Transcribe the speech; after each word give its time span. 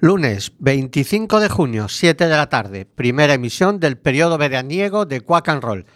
Lunes 0.00 0.52
25 0.60 1.40
de 1.40 1.48
junio, 1.48 1.88
7 1.88 2.28
de 2.28 2.36
la 2.36 2.48
tarde, 2.48 2.86
primera 2.86 3.34
emisión 3.34 3.80
del 3.80 3.98
periodo 3.98 4.38
veraniego 4.38 5.06
de 5.06 5.20
Quack 5.20 5.48
and 5.48 5.62
Roll. 5.62 5.86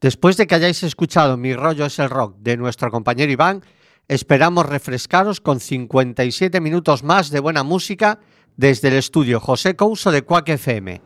Después 0.00 0.36
de 0.36 0.48
que 0.48 0.56
hayáis 0.56 0.82
escuchado 0.82 1.36
Mi 1.36 1.54
rollo 1.54 1.86
es 1.86 1.98
el 2.00 2.10
rock 2.10 2.36
de 2.38 2.56
nuestro 2.56 2.90
compañero 2.90 3.30
Iván, 3.30 3.62
esperamos 4.08 4.66
refrescaros 4.66 5.40
con 5.40 5.60
57 5.60 6.60
minutos 6.60 7.04
más 7.04 7.30
de 7.30 7.38
buena 7.38 7.62
música 7.62 8.18
desde 8.56 8.88
el 8.88 8.94
estudio 8.94 9.38
José 9.38 9.76
Couso 9.76 10.10
de 10.10 10.22
Quack 10.22 10.48
FM. 10.48 11.00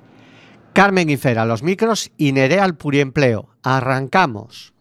Carmen 0.72 1.10
y 1.10 1.16
Fer 1.16 1.38
a 1.38 1.44
los 1.44 1.62
micros 1.62 2.10
y 2.16 2.32
Nerea 2.32 2.64
al 2.64 2.76
puriempleo. 2.76 3.50
Arrancamos. 3.62 4.72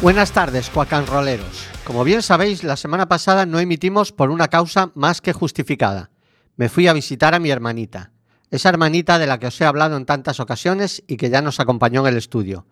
Buenas 0.00 0.30
tardes, 0.30 0.70
cuacanroleros. 0.70 1.66
Como 1.82 2.04
bien 2.04 2.22
sabéis, 2.22 2.62
la 2.62 2.76
semana 2.76 3.08
pasada 3.08 3.46
no 3.46 3.58
emitimos 3.58 4.12
por 4.12 4.30
una 4.30 4.46
causa 4.46 4.92
más 4.94 5.20
que 5.20 5.32
justificada. 5.32 6.10
Me 6.56 6.68
fui 6.68 6.86
a 6.86 6.92
visitar 6.92 7.34
a 7.34 7.40
mi 7.40 7.50
hermanita, 7.50 8.12
esa 8.52 8.68
hermanita 8.68 9.18
de 9.18 9.26
la 9.26 9.40
que 9.40 9.48
os 9.48 9.60
he 9.60 9.64
hablado 9.64 9.96
en 9.96 10.06
tantas 10.06 10.38
ocasiones 10.38 11.02
y 11.08 11.16
que 11.16 11.30
ya 11.30 11.42
nos 11.42 11.58
acompañó 11.58 12.02
en 12.02 12.12
el 12.12 12.16
estudio. 12.16 12.64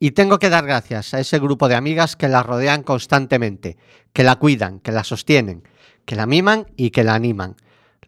Y 0.00 0.10
tengo 0.10 0.40
que 0.40 0.50
dar 0.50 0.66
gracias 0.66 1.14
a 1.14 1.20
ese 1.20 1.38
grupo 1.38 1.68
de 1.68 1.76
amigas 1.76 2.16
que 2.16 2.26
la 2.26 2.42
rodean 2.42 2.82
constantemente, 2.82 3.76
que 4.12 4.24
la 4.24 4.34
cuidan, 4.34 4.80
que 4.80 4.90
la 4.90 5.04
sostienen, 5.04 5.62
que 6.04 6.16
la 6.16 6.26
miman 6.26 6.66
y 6.76 6.90
que 6.90 7.04
la 7.04 7.14
animan. 7.14 7.54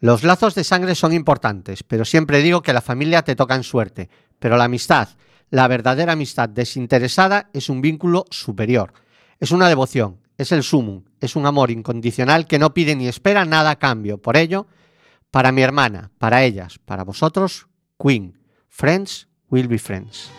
Los 0.00 0.24
lazos 0.24 0.56
de 0.56 0.64
sangre 0.64 0.96
son 0.96 1.12
importantes, 1.12 1.84
pero 1.84 2.04
siempre 2.04 2.42
digo 2.42 2.62
que 2.62 2.72
la 2.72 2.82
familia 2.82 3.22
te 3.22 3.36
toca 3.36 3.54
en 3.54 3.62
suerte, 3.62 4.10
pero 4.40 4.56
la 4.56 4.64
amistad, 4.64 5.10
la 5.50 5.68
verdadera 5.68 6.12
amistad 6.12 6.48
desinteresada 6.48 7.50
es 7.52 7.68
un 7.68 7.80
vínculo 7.80 8.24
superior. 8.30 8.92
Es 9.38 9.50
una 9.50 9.68
devoción, 9.68 10.20
es 10.38 10.52
el 10.52 10.62
sumum, 10.62 11.04
es 11.20 11.36
un 11.36 11.46
amor 11.46 11.70
incondicional 11.70 12.46
que 12.46 12.58
no 12.58 12.74
pide 12.74 12.96
ni 12.96 13.08
espera 13.08 13.44
nada 13.44 13.70
a 13.70 13.78
cambio. 13.78 14.18
Por 14.18 14.36
ello, 14.36 14.66
para 15.30 15.52
mi 15.52 15.62
hermana, 15.62 16.10
para 16.18 16.44
ellas, 16.44 16.78
para 16.84 17.04
vosotros, 17.04 17.68
Queen, 17.98 18.38
Friends 18.68 19.28
will 19.48 19.68
be 19.68 19.78
friends. 19.78 20.30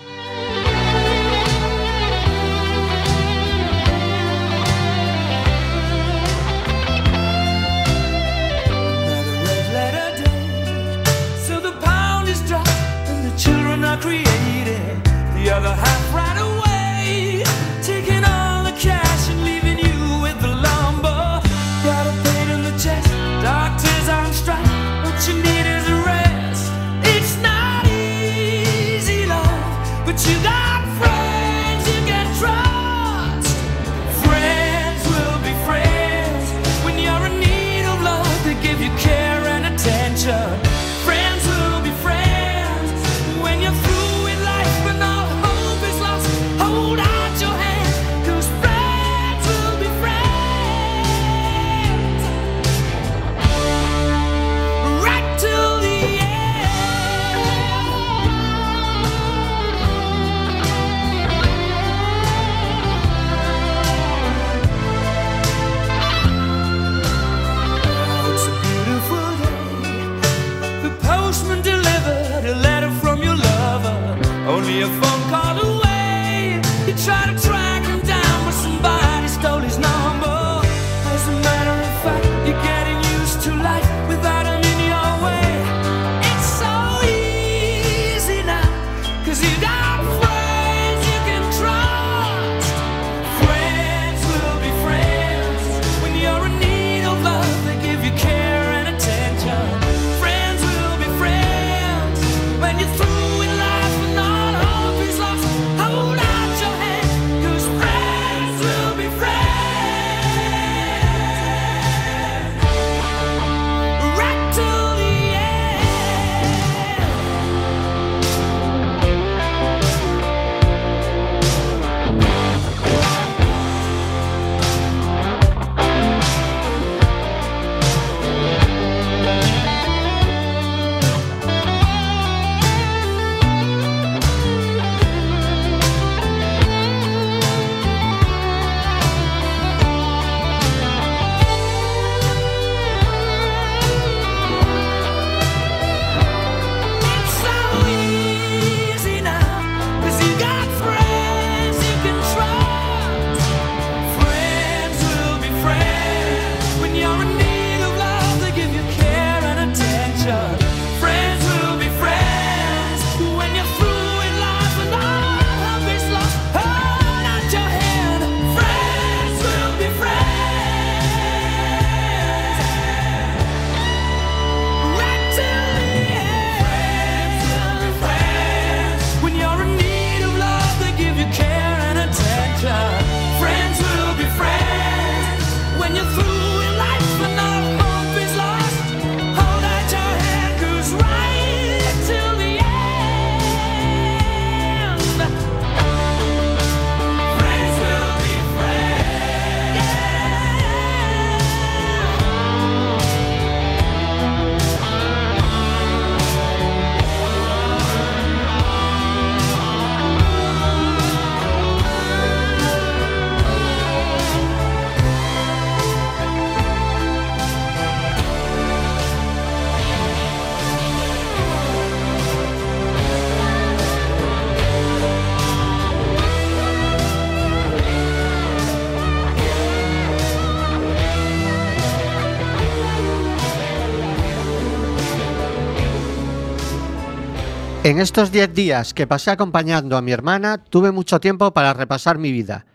En 237.87 237.99
estos 237.99 238.33
10 238.33 238.53
días 238.53 238.93
que 238.93 239.07
pasé 239.07 239.31
acompañando 239.31 239.95
a 239.95 240.01
mi 240.01 240.11
hermana, 240.11 240.57
tuve 240.57 240.91
mucho 240.91 241.21
tiempo 241.21 241.53
para 241.53 241.71
repasar 241.71 242.17
mi 242.17 242.33
vida. 242.33 242.65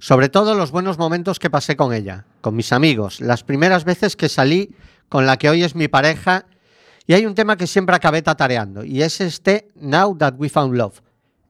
Sobre 0.00 0.28
todo 0.28 0.56
los 0.56 0.72
buenos 0.72 0.98
momentos 0.98 1.38
que 1.38 1.48
pasé 1.48 1.76
con 1.76 1.94
ella, 1.94 2.24
con 2.40 2.56
mis 2.56 2.72
amigos, 2.72 3.20
las 3.20 3.44
primeras 3.44 3.84
veces 3.84 4.16
que 4.16 4.28
salí 4.28 4.74
con 5.08 5.26
la 5.26 5.36
que 5.36 5.48
hoy 5.48 5.62
es 5.62 5.76
mi 5.76 5.86
pareja. 5.86 6.46
Y 7.06 7.12
hay 7.12 7.24
un 7.24 7.36
tema 7.36 7.56
que 7.56 7.68
siempre 7.68 7.94
acabé 7.94 8.20
tatareando, 8.20 8.82
y 8.82 9.02
es 9.02 9.20
este 9.20 9.70
Now 9.76 10.18
That 10.18 10.34
We 10.38 10.48
Found 10.48 10.74
Love, 10.74 11.02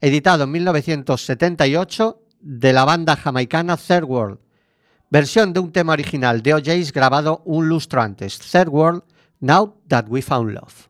editado 0.02 0.44
en 0.44 0.50
1978 0.50 2.20
de 2.42 2.72
la 2.74 2.84
banda 2.84 3.16
jamaicana 3.16 3.78
Third 3.78 4.04
World. 4.04 4.38
Versión 5.08 5.54
de 5.54 5.60
un 5.60 5.72
tema 5.72 5.94
original 5.94 6.42
de 6.42 6.52
OJ's 6.52 6.92
grabado 6.92 7.40
un 7.46 7.70
lustro 7.70 8.02
antes, 8.02 8.38
Third 8.38 8.68
World, 8.68 9.02
Now 9.40 9.78
That 9.88 10.08
We 10.10 10.20
Found 10.20 10.52
Love. 10.52 10.87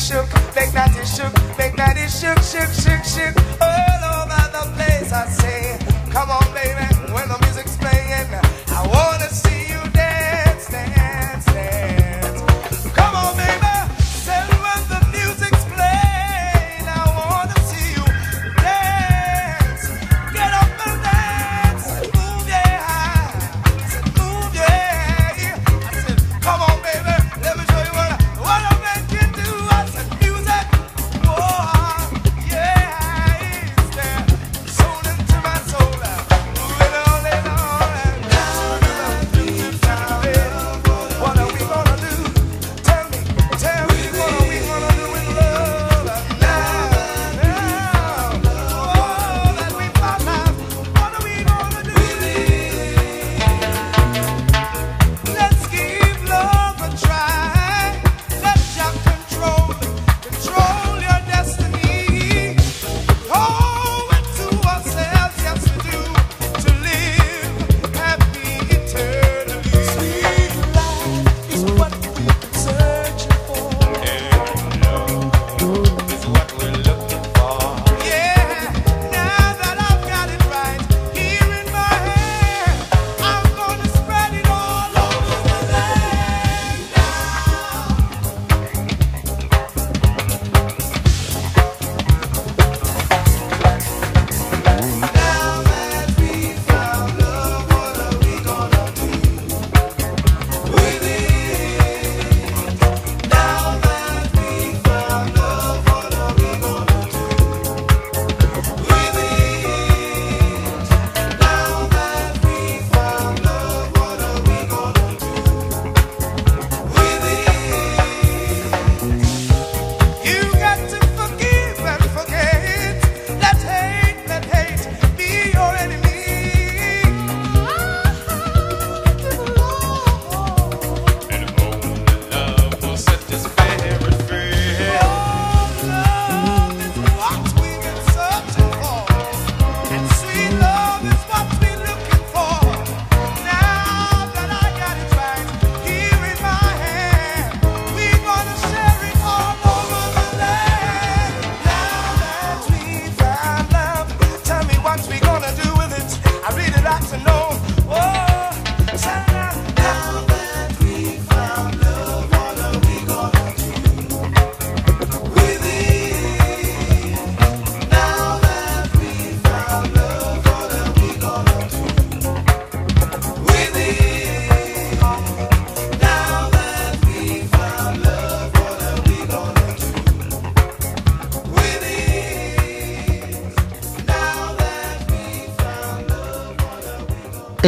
shook, 0.00 0.26
make 0.56 0.72
that 0.72 0.96
it 0.96 1.06
shook, 1.06 1.32
make 1.58 1.76
that 1.76 1.96
it 1.96 2.08
shook, 2.08 2.38
shook, 2.40 2.72
shook, 2.72 3.04
shook, 3.04 3.36
all 3.60 4.02
over 4.16 4.42
the 4.56 4.64
place. 4.74 5.12
I 5.12 5.28
say, 5.28 5.78
come 6.10 6.30
on, 6.30 6.46
baby, 6.54 7.12
when 7.12 7.28
the 7.28 7.38
music's 7.42 7.76
playing. 7.76 8.49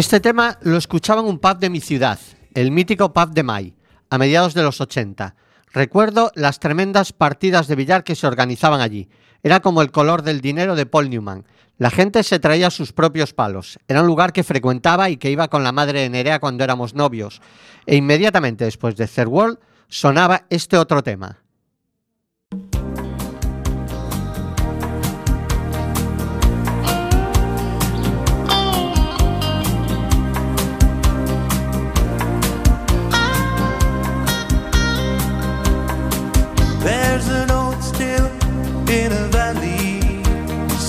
Este 0.03 0.19
tema 0.19 0.59
lo 0.63 0.79
escuchaba 0.79 1.21
en 1.21 1.29
un 1.29 1.39
pub 1.39 1.61
de 1.61 1.71
mi 1.71 1.81
ciudad, 1.81 2.19
el 2.55 2.73
mítico 2.73 3.13
pub 3.13 3.31
de 3.31 3.45
May, 3.45 3.77
a 4.11 4.19
mediados 4.19 4.53
de 4.53 4.65
los 4.65 4.81
80. 4.81 5.37
Recuerdo 5.73 6.33
las 6.35 6.59
tremendas 6.59 7.13
partidas 7.13 7.69
de 7.69 7.77
billar 7.77 8.03
que 8.03 8.17
se 8.17 8.27
organizaban 8.27 8.81
allí. 8.81 9.09
Era 9.45 9.61
como 9.61 9.81
el 9.81 9.93
color 9.93 10.23
del 10.23 10.41
dinero 10.41 10.75
de 10.75 10.87
Paul 10.87 11.09
Newman. 11.09 11.47
La 11.79 11.89
gente 11.89 12.25
se 12.25 12.41
traía 12.41 12.71
sus 12.71 12.93
propios 12.93 13.33
palos. 13.33 13.79
Era 13.87 14.01
un 14.01 14.09
lugar 14.09 14.33
que 14.33 14.43
frecuentaba 14.43 15.09
y 15.09 15.19
que 15.19 15.31
iba 15.31 15.47
con 15.47 15.63
la 15.63 15.71
madre 15.71 16.01
de 16.01 16.11
Nerea 16.11 16.41
cuando 16.41 16.65
éramos 16.65 16.97
novios. 16.97 17.41
E 17.87 17.95
inmediatamente 17.95 18.65
después 18.65 18.97
de 18.97 19.07
Third 19.07 19.29
World 19.29 19.61
sonaba 19.87 20.47
este 20.51 20.79
otro 20.79 21.05
tema. 21.05 21.39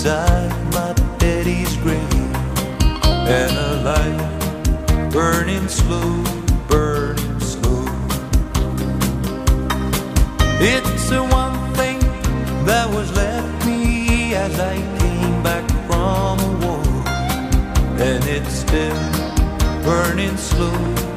Beside 0.03 0.51
my 0.73 0.93
daddy's 1.17 1.77
grave, 1.77 2.35
and 3.25 3.55
a 3.57 3.73
light 3.87 5.09
burning 5.09 5.69
slow, 5.69 6.21
burning 6.67 7.39
slow. 7.39 7.85
It's 10.59 11.09
the 11.09 11.23
one 11.23 11.55
thing 11.75 11.99
that 12.65 12.89
was 12.93 13.09
left 13.15 13.65
me 13.65 14.35
as 14.35 14.59
I 14.59 14.75
came 14.99 15.41
back 15.41 15.65
from 15.87 16.39
a 16.39 16.51
war, 16.65 16.83
and 18.07 18.21
it's 18.25 18.53
still 18.65 19.03
burning 19.83 20.35
slow, 20.35 21.12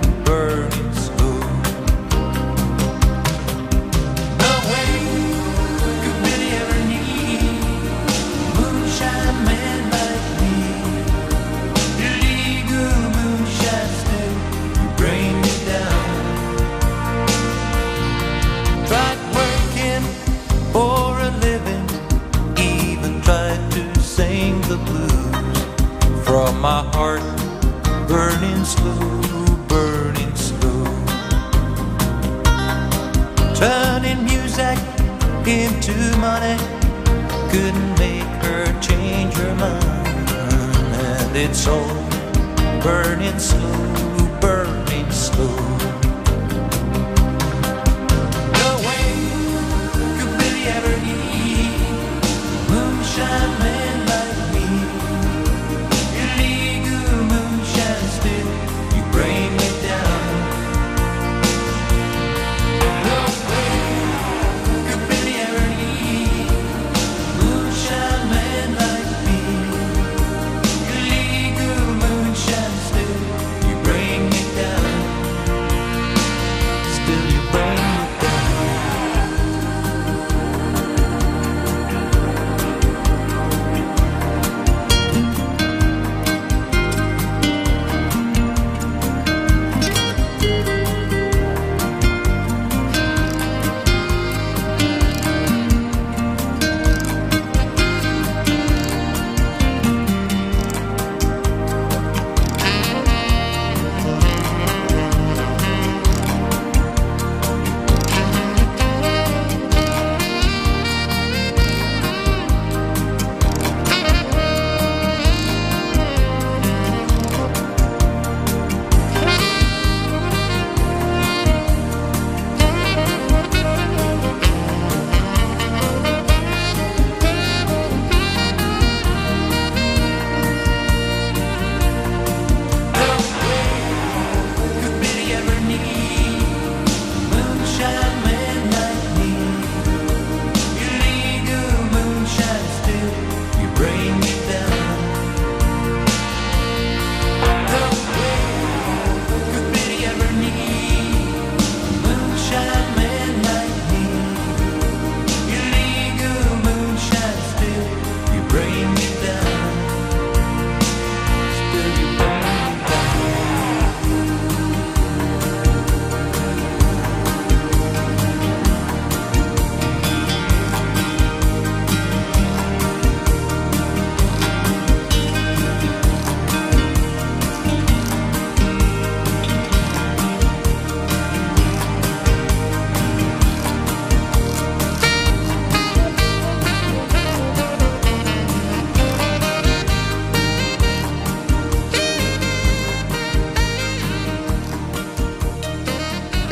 slow, 28.66 28.98
burning 29.68 30.34
slow. 30.34 30.84
Turning 33.54 34.24
music 34.24 34.78
into 35.46 35.94
money 36.18 36.58
couldn't 37.50 37.92
make 37.96 38.32
her 38.42 38.64
change 38.80 39.34
her 39.34 39.54
mind, 39.54 40.30
and 41.08 41.36
it's 41.36 41.68
all 41.68 41.94
burning 42.82 43.38
slow, 43.38 44.40
burning 44.40 45.10
slow. 45.12 45.65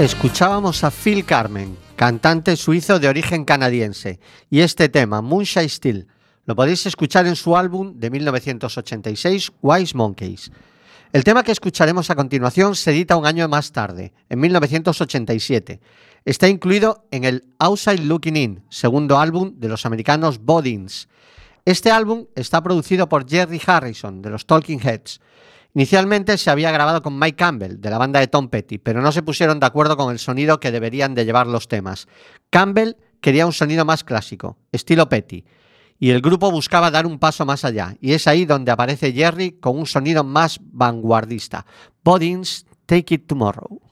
Escuchábamos 0.05 0.85
a 0.85 0.91
Phil 0.91 1.25
Carmen, 1.25 1.79
cantante 1.97 2.59
suizo 2.59 2.99
de 2.99 3.09
origen 3.09 3.47
canadiense, 3.47 4.21
y 4.51 4.61
este 4.61 4.91
tema, 4.91 5.23
Moonshine 5.23 5.71
Still, 5.71 6.09
lo 6.45 6.55
podéis 6.55 6.85
escuchar 6.85 7.27
en 7.27 7.37
su 7.37 7.57
álbum 7.57 7.95
de 7.99 8.11
1986, 8.11 9.53
Wise 9.63 9.97
Monkeys. 9.97 10.53
El 11.11 11.25
tema 11.25 11.43
que 11.43 11.53
escucharemos 11.53 12.11
a 12.11 12.17
continuación 12.17 12.77
se 12.77 12.91
edita 12.91 13.17
un 13.17 13.25
año 13.25 13.49
más 13.49 13.73
tarde, 13.73 14.13
en 14.29 14.41
1987. 14.41 15.81
Está 16.27 16.49
incluido 16.49 17.07
en 17.11 17.25
el 17.25 17.47
Outside 17.59 18.05
Looking 18.05 18.37
In, 18.37 18.63
segundo 18.69 19.19
álbum 19.19 19.55
de 19.57 19.69
los 19.69 19.87
americanos 19.87 20.39
Bodins. 20.39 21.09
Este 21.65 21.91
álbum 21.91 22.27
está 22.35 22.63
producido 22.63 23.09
por 23.09 23.27
Jerry 23.27 23.59
Harrison, 23.67 24.21
de 24.21 24.29
los 24.29 24.45
Talking 24.45 24.81
Heads. 24.81 25.23
Inicialmente 25.77 26.39
se 26.39 26.51
había 26.51 26.71
grabado 26.71 27.03
con 27.03 27.19
Mike 27.19 27.35
Campbell, 27.35 27.81
de 27.81 27.91
la 27.91 27.99
banda 27.99 28.21
de 28.21 28.29
Tom 28.29 28.49
Petty, 28.49 28.79
pero 28.79 29.03
no 29.03 29.11
se 29.11 29.25
pusieron 29.25 29.59
de 29.59 29.67
acuerdo 29.67 29.97
con 29.97 30.13
el 30.13 30.21
sonido 30.21 30.61
que 30.61 30.71
deberían 30.71 31.17
de 31.17 31.25
llevar 31.25 31.49
los 31.49 31.67
temas. 31.67 32.07
Campbell 32.51 32.93
quería 33.21 33.45
un 33.45 33.53
sonido 33.53 33.85
más 33.85 34.05
clásico, 34.05 34.57
estilo 34.71 35.09
Petty, 35.09 35.45
y 35.99 36.11
el 36.11 36.21
grupo 36.21 36.53
buscaba 36.53 36.93
dar 36.93 37.07
un 37.07 37.19
paso 37.19 37.45
más 37.45 37.65
allá, 37.65 37.97
y 38.01 38.13
es 38.13 38.29
ahí 38.29 38.45
donde 38.45 38.71
aparece 38.71 39.13
Jerry 39.13 39.59
con 39.59 39.77
un 39.77 39.87
sonido 39.87 40.23
más 40.23 40.61
vanguardista. 40.63 41.67
Bodins, 42.05 42.67
Take 42.87 43.17
It 43.17 43.27
Tomorrow. 43.27 43.84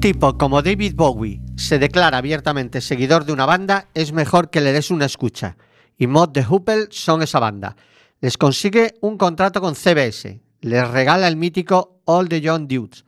Tipo 0.00 0.38
como 0.38 0.62
David 0.62 0.94
Bowie 0.94 1.42
se 1.56 1.78
declara 1.78 2.16
abiertamente 2.16 2.80
seguidor 2.80 3.26
de 3.26 3.34
una 3.34 3.44
banda, 3.44 3.88
es 3.92 4.14
mejor 4.14 4.48
que 4.48 4.62
le 4.62 4.72
des 4.72 4.90
una 4.90 5.04
escucha. 5.04 5.58
Y 5.98 6.06
Mod 6.06 6.30
de 6.30 6.42
Hoople 6.42 6.86
son 6.90 7.20
esa 7.20 7.38
banda. 7.38 7.76
Les 8.22 8.38
consigue 8.38 8.94
un 9.02 9.18
contrato 9.18 9.60
con 9.60 9.74
CBS, 9.74 10.40
les 10.62 10.88
regala 10.88 11.28
el 11.28 11.36
mítico 11.36 12.00
All 12.06 12.30
the 12.30 12.40
Young 12.40 12.66
Dudes 12.66 13.04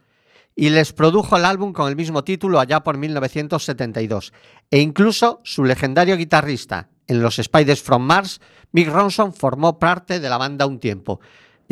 y 0.55 0.69
les 0.69 0.93
produjo 0.93 1.39
el 1.39 1.47
álbum 1.47 1.73
con 1.73 1.89
el 1.89 1.97
mismo 1.97 2.25
título 2.25 2.61
allá 2.61 2.83
por 2.83 2.99
1972. 2.99 4.35
E 4.71 4.81
incluso 4.81 5.41
su 5.45 5.65
legendario 5.65 6.19
guitarrista 6.19 6.91
en 7.07 7.23
los 7.23 7.37
Spiders 7.37 7.83
from 7.83 8.03
Mars, 8.03 8.43
Mick 8.71 8.89
Ronson, 8.89 9.33
formó 9.33 9.79
parte 9.79 10.21
de 10.21 10.29
la 10.29 10.37
banda 10.37 10.67
un 10.67 10.79
tiempo. 10.79 11.21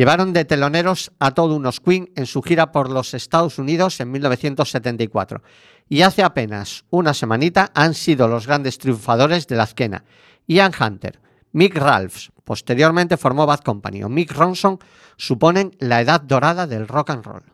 Llevaron 0.01 0.33
de 0.33 0.47
teloneros 0.47 1.13
a 1.19 1.33
todos 1.33 1.55
unos 1.55 1.79
Queen 1.79 2.11
en 2.17 2.25
su 2.25 2.41
gira 2.41 2.73
por 2.73 2.89
los 2.89 3.13
Estados 3.13 3.59
Unidos 3.59 4.01
en 4.01 4.11
1974. 4.11 5.43
Y 5.91 6.01
hace 6.01 6.23
apenas 6.23 6.87
una 6.89 7.13
semanita 7.13 7.71
han 7.75 7.93
sido 7.93 8.27
los 8.27 8.47
grandes 8.47 8.79
triunfadores 8.79 9.47
de 9.47 9.57
la 9.57 9.65
esquena. 9.65 10.05
Ian 10.47 10.73
Hunter, 10.73 11.21
Mick 11.53 11.77
Ralphs, 11.77 12.33
posteriormente 12.45 13.19
formó 13.19 13.45
Bad 13.45 13.61
Company, 13.61 14.03
o 14.03 14.09
Mick 14.09 14.33
Ronson, 14.33 14.79
suponen 15.19 15.77
la 15.81 16.01
edad 16.01 16.23
dorada 16.23 16.67
del 16.67 16.89
rock 16.89 17.11
and 17.11 17.27
roll. 17.27 17.45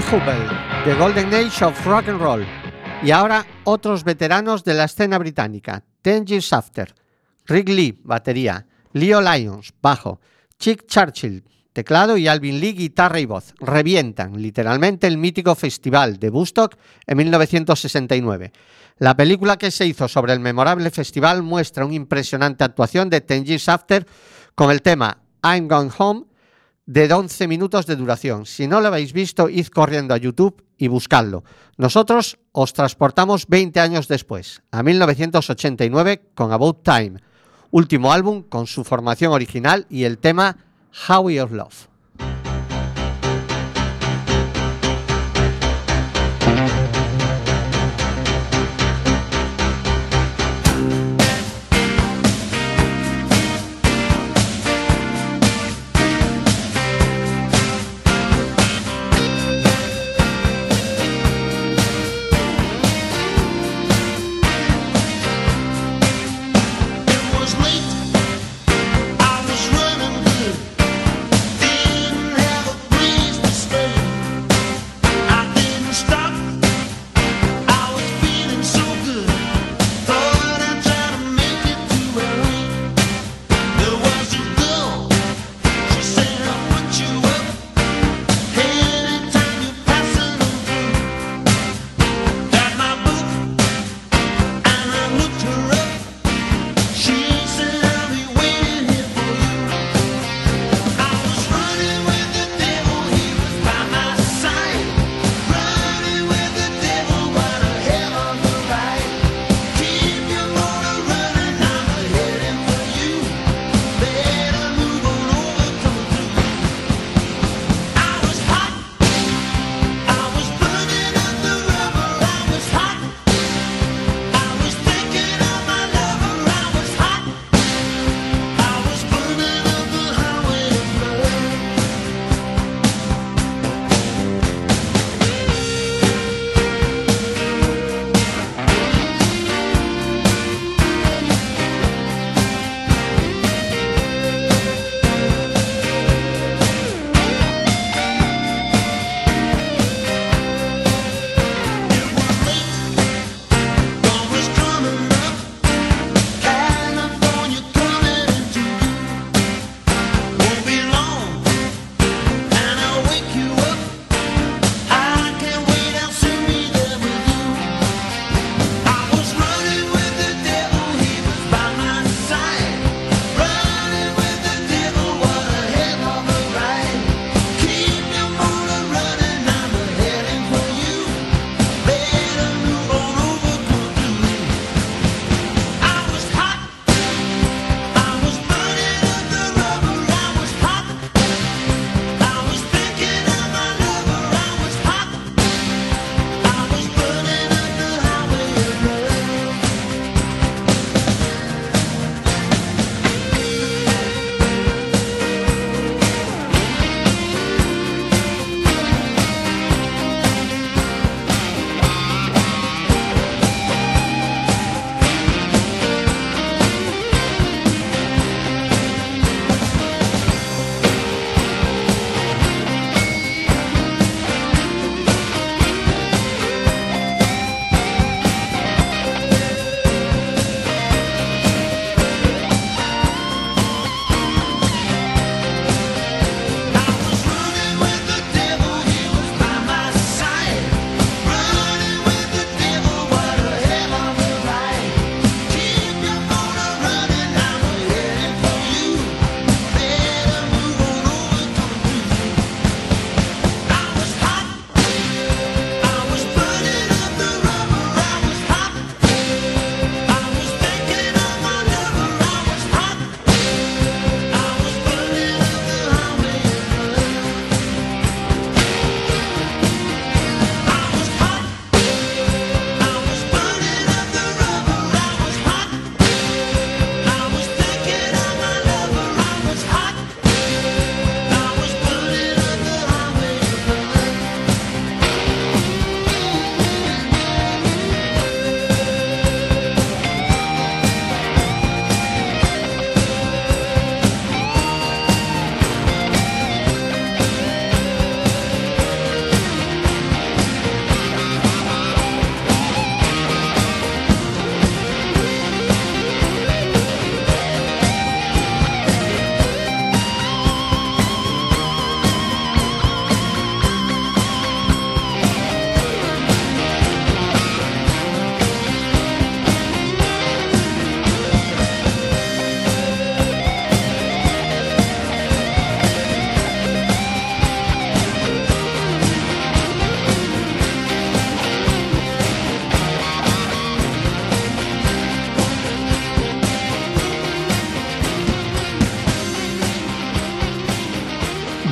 Hubble, 0.00 0.48
The 0.84 0.94
Golden 0.94 1.34
Age 1.34 1.64
of 1.64 1.84
Rock 1.84 2.08
and 2.08 2.20
Roll, 2.20 2.46
y 3.02 3.10
ahora 3.10 3.44
otros 3.64 4.04
veteranos 4.04 4.62
de 4.62 4.74
la 4.74 4.84
escena 4.84 5.18
británica, 5.18 5.82
Ten 6.02 6.24
Years 6.24 6.52
After, 6.52 6.94
Rick 7.46 7.68
Lee, 7.68 8.00
batería, 8.04 8.64
Leo 8.92 9.20
Lyons, 9.20 9.74
bajo, 9.82 10.20
Chick 10.58 10.86
Churchill, 10.86 11.42
teclado 11.72 12.16
y 12.16 12.28
Alvin 12.28 12.60
Lee, 12.60 12.74
guitarra 12.74 13.18
y 13.18 13.26
voz, 13.26 13.54
revientan 13.58 14.40
literalmente 14.40 15.08
el 15.08 15.18
mítico 15.18 15.56
festival 15.56 16.18
de 16.18 16.30
Bustock 16.30 16.76
en 17.06 17.16
1969. 17.16 18.52
La 18.98 19.16
película 19.16 19.56
que 19.56 19.72
se 19.72 19.86
hizo 19.86 20.06
sobre 20.06 20.32
el 20.32 20.40
memorable 20.40 20.90
festival 20.90 21.42
muestra 21.42 21.84
una 21.84 21.94
impresionante 21.94 22.62
actuación 22.62 23.10
de 23.10 23.20
Ten 23.20 23.44
Years 23.44 23.68
After 23.68 24.06
con 24.54 24.70
el 24.70 24.80
tema 24.80 25.18
I'm 25.42 25.66
Gone 25.66 25.90
Home 25.98 26.27
de 26.88 27.12
11 27.12 27.48
minutos 27.48 27.84
de 27.84 27.96
duración. 27.96 28.46
Si 28.46 28.66
no 28.66 28.80
lo 28.80 28.88
habéis 28.88 29.12
visto, 29.12 29.50
id 29.50 29.66
corriendo 29.66 30.14
a 30.14 30.16
YouTube 30.16 30.64
y 30.78 30.88
buscadlo. 30.88 31.44
Nosotros 31.76 32.38
os 32.52 32.72
transportamos 32.72 33.46
20 33.46 33.78
años 33.78 34.08
después, 34.08 34.62
a 34.70 34.82
1989, 34.82 36.30
con 36.34 36.50
About 36.50 36.82
Time, 36.82 37.20
último 37.70 38.10
álbum 38.10 38.42
con 38.42 38.66
su 38.66 38.84
formación 38.84 39.32
original 39.32 39.86
y 39.90 40.04
el 40.04 40.16
tema 40.16 40.56
How 41.06 41.20
We 41.20 41.42
of 41.42 41.52
Love. 41.52 41.87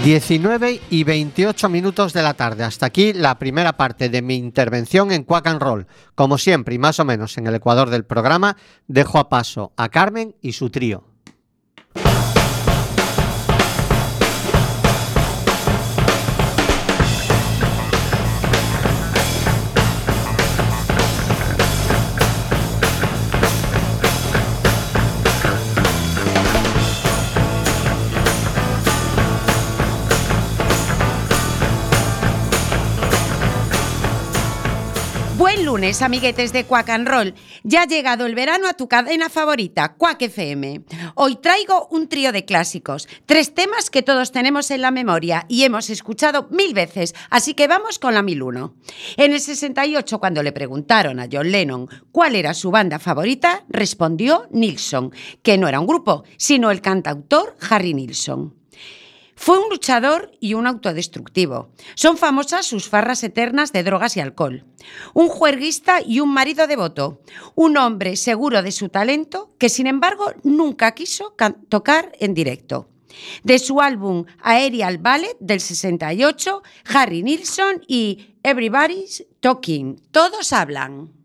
19 0.07 0.83
y 0.89 1.03
28 1.03 1.69
minutos 1.69 2.13
de 2.13 2.23
la 2.23 2.35
tarde. 2.35 2.63
Hasta 2.63 2.87
aquí 2.87 3.13
la 3.13 3.41
primera 3.41 3.77
parte 3.77 4.09
de 4.09 4.23
mi 4.23 4.37
intervención 4.37 5.11
en 5.11 5.25
Quack 5.25 5.49
and 5.49 5.61
Roll. 5.61 5.89
Como 6.15 6.39
siempre 6.39 6.77
y 6.77 6.79
más 6.79 7.01
o 7.01 7.05
menos 7.05 7.37
en 7.39 7.49
el 7.49 7.57
ecuador 7.57 7.91
del 7.91 8.05
programa, 8.05 8.57
dejo 8.87 9.19
a 9.19 9.29
paso 9.29 9.73
a 9.77 9.89
Carmen 9.89 10.37
y 10.41 10.53
su 10.53 10.71
trío. 10.71 11.16
Amiguetes 35.87 36.53
de 36.53 36.65
Quack 36.65 36.89
and 36.89 37.07
Roll. 37.07 37.35
Ya 37.63 37.83
ha 37.83 37.87
llegado 37.87 38.27
el 38.27 38.35
verano 38.35 38.67
a 38.67 38.73
tu 38.73 38.89
cadena 38.89 39.31
favorita, 39.31 39.95
Quack 39.95 40.23
FM. 40.23 40.81
Hoy 41.15 41.37
traigo 41.37 41.87
un 41.93 42.09
trío 42.09 42.33
de 42.33 42.45
clásicos, 42.45 43.07
tres 43.25 43.55
temas 43.55 43.89
que 43.89 44.03
todos 44.03 44.33
tenemos 44.33 44.73
en 44.73 44.83
la 44.83 44.91
memoria 44.91 45.47
y 45.49 45.63
hemos 45.63 45.89
escuchado 45.89 46.49
mil 46.51 46.75
veces, 46.75 47.15
así 47.31 47.55
que 47.55 47.69
vamos 47.69 48.01
con 48.01 48.15
la 48.15 48.23
1001. 48.23 48.75
En 49.17 49.33
el 49.33 49.41
68, 49.41 50.19
cuando 50.19 50.43
le 50.43 50.51
preguntaron 50.51 51.21
a 51.21 51.29
John 51.31 51.53
Lennon 51.53 51.89
cuál 52.11 52.35
era 52.35 52.53
su 52.53 52.73
banda 52.73 52.99
favorita, 52.99 53.63
respondió 53.69 54.49
Nilsson, 54.51 55.13
que 55.45 55.57
no 55.57 55.69
era 55.69 55.79
un 55.79 55.87
grupo, 55.87 56.25
sino 56.37 56.73
el 56.73 56.81
cantautor 56.81 57.57
Harry 57.71 57.95
Nilsson. 57.95 58.66
Fue 59.37 59.59
un 59.59 59.69
luchador 59.69 60.33
y 60.41 60.55
un 60.55 60.67
autodestructivo. 60.67 61.71
Son 61.95 62.17
famosas 62.17 62.65
sus 62.65 62.89
farras 62.89 63.23
eternas 63.23 63.71
de 63.71 63.85
drogas 63.85 64.17
y 64.17 64.21
alcohol. 64.21 64.65
Un 65.13 65.29
juerguista 65.29 66.01
y 66.05 66.21
un 66.21 66.33
marido 66.33 66.67
devoto. 66.67 67.21
Un 67.55 67.77
hombre 67.77 68.17
seguro 68.17 68.63
de 68.63 68.73
su 68.73 68.89
talento 68.89 69.55
que, 69.59 69.69
sin 69.69 69.87
embargo, 69.87 70.33
nunca 70.43 70.93
quiso 70.93 71.37
tocar 71.69 72.13
en 72.19 72.33
directo. 72.33 72.89
De 73.45 73.59
su 73.59 73.81
álbum 73.81 74.25
Aerial 74.43 74.99
Ballet 74.99 75.37
del 75.39 75.61
68, 75.61 76.63
Harry 76.95 77.23
Nilsson 77.23 77.83
y 77.87 78.37
Everybody's 78.43 79.25
Talking. 79.41 80.01
Todos 80.11 80.53
hablan. 80.53 81.16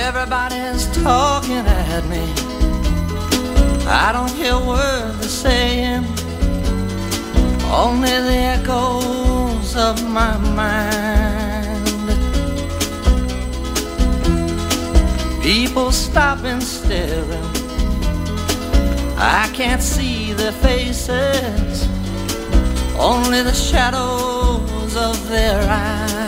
Everybody's 0.00 0.86
talking 1.02 1.66
at 1.66 2.04
me. 2.06 2.22
I 3.84 4.12
don't 4.12 4.30
hear 4.30 4.52
a 4.52 4.64
word 4.64 5.14
they're 5.14 5.28
saying, 5.28 6.04
only 7.72 8.14
the 8.28 8.38
echoes 8.56 9.76
of 9.76 9.96
my 10.08 10.36
mind. 10.54 11.88
People 15.42 15.90
stop 15.90 16.44
and 16.44 16.62
staring. 16.62 17.50
I 19.16 19.50
can't 19.52 19.82
see 19.82 20.32
their 20.32 20.52
faces, 20.52 21.88
only 22.96 23.42
the 23.42 23.52
shadows 23.52 24.96
of 24.96 25.28
their 25.28 25.60
eyes. 25.68 26.27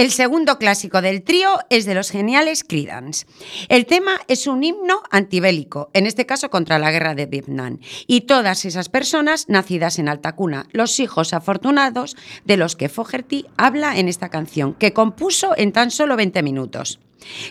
El 0.00 0.12
segundo 0.12 0.56
clásico 0.56 1.02
del 1.02 1.22
trío 1.22 1.58
es 1.68 1.84
de 1.84 1.94
los 1.94 2.10
geniales 2.10 2.64
Creedence. 2.64 3.26
El 3.68 3.84
tema 3.84 4.12
es 4.28 4.46
un 4.46 4.64
himno 4.64 5.02
antibélico, 5.10 5.90
en 5.92 6.06
este 6.06 6.24
caso 6.24 6.48
contra 6.48 6.78
la 6.78 6.90
guerra 6.90 7.14
de 7.14 7.26
Vietnam, 7.26 7.80
y 8.06 8.22
todas 8.22 8.64
esas 8.64 8.88
personas 8.88 9.50
nacidas 9.50 9.98
en 9.98 10.08
alta 10.08 10.34
cuna, 10.34 10.66
los 10.72 11.00
hijos 11.00 11.34
afortunados 11.34 12.16
de 12.46 12.56
los 12.56 12.76
que 12.76 12.88
Fogerty 12.88 13.44
habla 13.58 13.98
en 13.98 14.08
esta 14.08 14.30
canción, 14.30 14.72
que 14.72 14.94
compuso 14.94 15.52
en 15.58 15.70
tan 15.70 15.90
solo 15.90 16.16
20 16.16 16.42
minutos. 16.42 16.98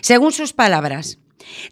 Según 0.00 0.32
sus 0.32 0.52
palabras, 0.52 1.20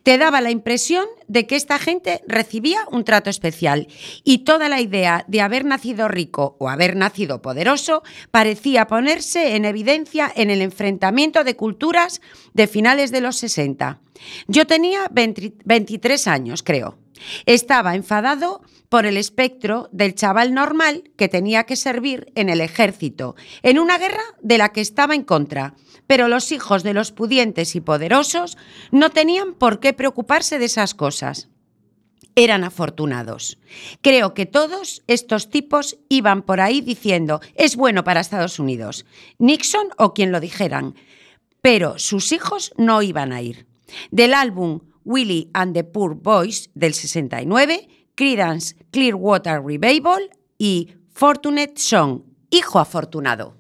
te 0.05 0.17
daba 0.17 0.41
la 0.41 0.53
impresión 0.53 1.07
de 1.29 1.47
que 1.47 1.57
esta 1.57 1.79
gente 1.79 2.23
recibía 2.27 2.81
un 2.91 3.05
trato 3.05 3.31
especial 3.31 3.87
y 4.25 4.39
toda 4.39 4.69
la 4.69 4.81
idea 4.81 5.25
de 5.29 5.41
haber 5.41 5.65
nacido 5.65 6.09
rico 6.09 6.57
o 6.59 6.69
haber 6.69 6.97
nacido 6.97 7.41
poderoso 7.41 8.03
parecía 8.31 8.87
ponerse 8.87 9.55
en 9.55 9.65
evidencia 9.65 10.33
en 10.35 10.51
el 10.51 10.63
enfrentamiento 10.63 11.45
de 11.45 11.57
culturas 11.57 12.21
de 12.55 12.67
finales 12.67 13.13
de 13.13 13.21
los 13.21 13.37
60. 13.37 14.01
Yo 14.49 14.67
tenía 14.67 15.07
20 15.13 15.55
23 15.65 16.27
años, 16.27 16.63
creo. 16.63 16.99
Estaba 17.47 17.95
enfadado 17.95 18.63
por 18.89 19.07
el 19.07 19.17
espectro 19.17 19.89
del 19.93 20.15
chaval 20.15 20.55
normal 20.55 21.11
que 21.17 21.29
tenía 21.29 21.65
que 21.65 21.77
servir 21.77 22.33
en 22.35 22.49
el 22.49 22.61
ejército, 22.61 23.37
en 23.63 23.79
una 23.79 23.99
guerra 23.99 24.23
de 24.41 24.59
la 24.59 24.71
que 24.71 24.81
estaba 24.81 25.15
en 25.15 25.25
contra. 25.25 25.75
Pero 26.07 26.29
los 26.29 26.53
hijos 26.53 26.83
de 26.83 26.95
los 26.95 27.13
pudientes 27.13 27.75
y 27.77 27.81
poderosos 27.81 28.57
no 28.91 29.11
tenían 29.11 29.55
por 29.55 29.81
qué 29.81 29.93
preocuparse 29.93 30.59
de 30.59 30.65
esas 30.65 30.95
cosas. 30.95 31.18
Eran 32.35 32.63
afortunados. 32.63 33.59
Creo 34.01 34.33
que 34.33 34.47
todos 34.47 35.03
estos 35.09 35.51
tipos 35.51 35.99
iban 36.09 36.43
por 36.43 36.61
ahí 36.61 36.81
diciendo, 36.81 37.41
es 37.57 37.75
bueno 37.75 38.05
para 38.05 38.21
Estados 38.21 38.61
Unidos, 38.61 39.05
Nixon 39.39 39.89
o 39.99 40.15
quien 40.15 40.31
lo 40.31 40.39
dijeran, 40.39 40.95
pero 41.61 41.99
sus 41.99 42.31
hijos 42.31 42.73
no 42.77 43.03
iban 43.03 43.33
a 43.33 43.43
ir. 43.43 43.67
Del 44.13 44.35
álbum 44.35 44.81
Willie 45.05 45.51
and 45.53 45.75
the 45.75 45.83
Poor 45.83 46.15
Boys 46.15 46.71
del 46.75 46.95
69, 46.95 47.89
Creedence 48.15 48.77
Clearwater 48.93 49.61
Revival 49.61 50.31
y 50.59 50.93
Fortunate 51.13 51.75
Son, 51.77 52.25
Hijo 52.51 52.79
Afortunado. 52.79 53.58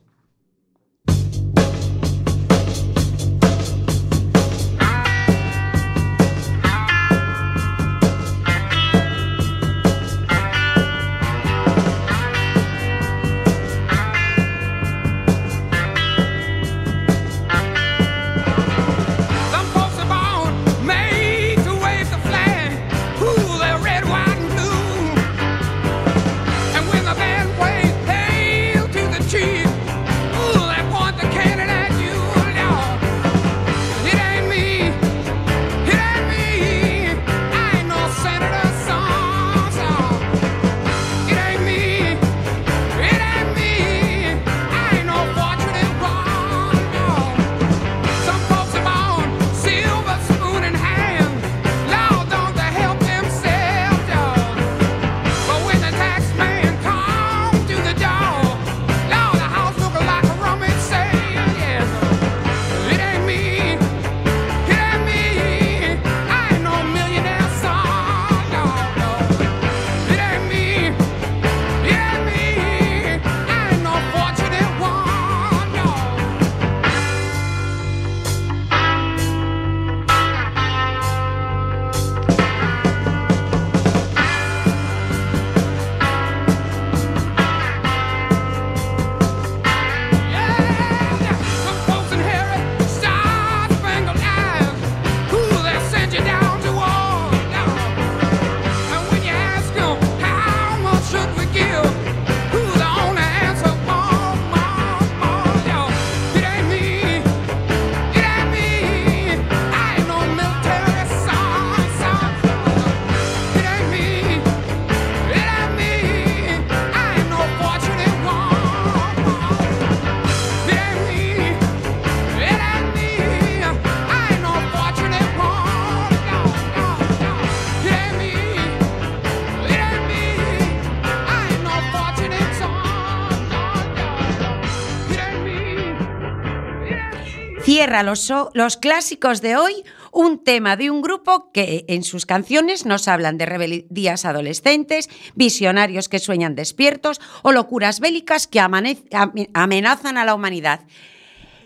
Los, 137.88 138.76
clásicos 138.76 139.40
de 139.40 139.56
hoy 139.56 139.82
un 140.12 140.44
tema 140.44 140.76
de 140.76 140.90
un 140.90 141.00
grupo 141.00 141.50
que 141.52 141.86
en 141.88 142.02
sus 142.02 142.26
canciones 142.26 142.84
nos 142.84 143.08
hablan 143.08 143.38
de 143.38 143.46
rebeldías 143.46 144.26
adolescentes, 144.26 145.08
visionarios 145.34 146.10
que 146.10 146.18
sueñan 146.18 146.54
despiertos 146.54 147.18
o 147.42 147.50
locuras 147.50 148.00
bélicas 148.00 148.46
que 148.46 148.60
amenazan 148.60 150.18
a 150.18 150.24
la 150.26 150.34
humanidad. 150.34 150.80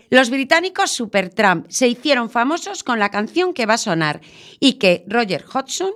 Los 0.09 0.29
británicos 0.29 0.91
Supertramp 0.91 1.67
se 1.69 1.89
hicieron 1.89 2.29
famosos 2.29 2.83
con 2.83 2.99
la 2.99 3.09
canción 3.09 3.53
que 3.53 3.65
va 3.65 3.73
a 3.73 3.77
sonar 3.77 4.21
y 4.61 4.73
que 4.75 5.03
Roger 5.07 5.43
Hodgson 5.53 5.91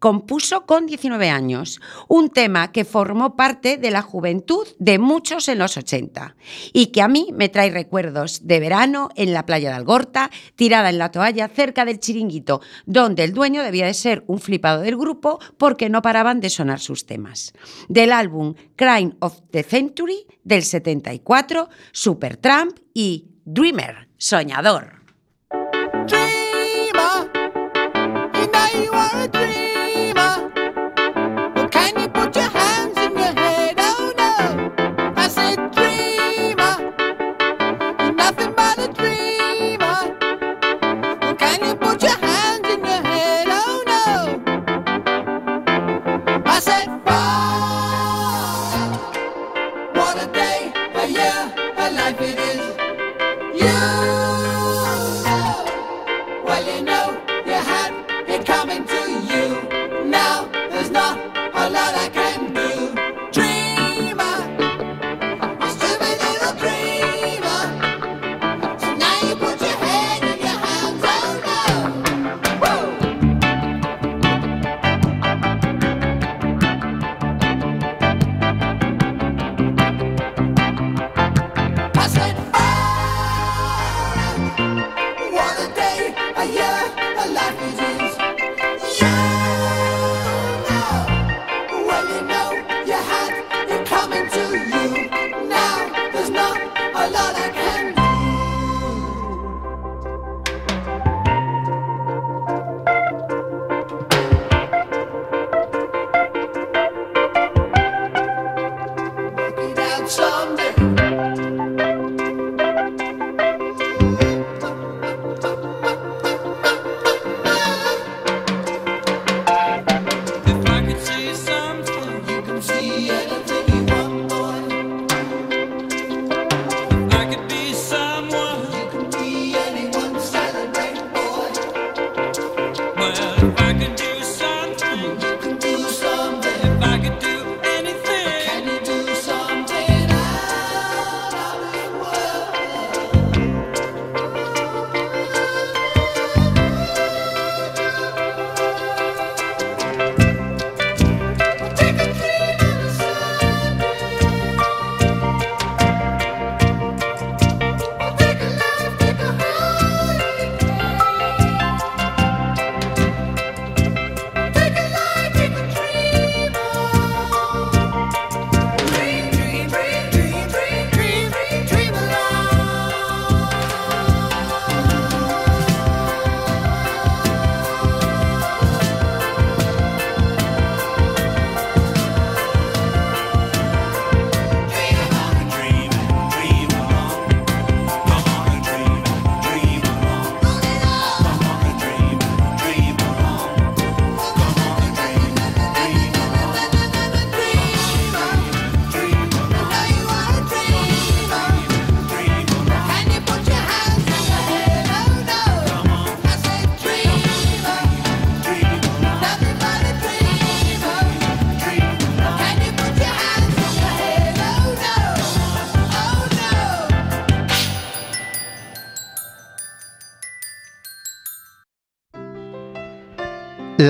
compuso 0.00 0.66
con 0.66 0.86
19 0.86 1.30
años, 1.30 1.80
un 2.08 2.30
tema 2.30 2.72
que 2.72 2.84
formó 2.84 3.36
parte 3.36 3.76
de 3.76 3.90
la 3.90 4.02
juventud 4.02 4.66
de 4.78 4.98
muchos 4.98 5.48
en 5.48 5.58
los 5.58 5.76
80 5.76 6.34
y 6.72 6.86
que 6.86 7.02
a 7.02 7.08
mí 7.08 7.28
me 7.32 7.50
trae 7.50 7.70
recuerdos 7.70 8.46
de 8.46 8.58
verano 8.58 9.10
en 9.14 9.32
la 9.32 9.46
playa 9.46 9.68
de 9.68 9.76
Algorta, 9.76 10.30
tirada 10.56 10.90
en 10.90 10.98
la 10.98 11.12
toalla 11.12 11.48
cerca 11.48 11.84
del 11.84 12.00
chiringuito, 12.00 12.62
donde 12.86 13.24
el 13.24 13.34
dueño 13.34 13.62
debía 13.62 13.86
de 13.86 13.94
ser 13.94 14.24
un 14.26 14.40
flipado 14.40 14.80
del 14.80 14.96
grupo 14.96 15.38
porque 15.58 15.90
no 15.90 16.02
paraban 16.02 16.40
de 16.40 16.50
sonar 16.50 16.80
sus 16.80 17.04
temas. 17.04 17.52
Del 17.88 18.12
álbum 18.12 18.54
Crime 18.76 19.12
of 19.20 19.42
the 19.50 19.62
Century 19.62 20.26
del 20.42 20.62
74, 20.62 21.68
Supertramp 21.92 22.78
y 22.94 23.26
Dreamer, 23.44 24.08
Soñador. 24.16 24.99